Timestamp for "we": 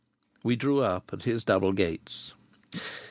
0.43-0.55